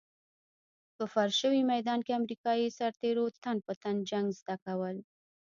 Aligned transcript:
په 0.95 1.03
فرش 1.13 1.35
شوي 1.41 1.61
ميدان 1.73 1.99
کې 2.05 2.17
امريکايي 2.19 2.67
سرتېرو 2.77 3.25
تن 3.43 3.57
په 3.65 3.73
تن 3.81 3.95
جنګ 4.09 4.27
زده 4.39 4.55
کول. 4.65 4.95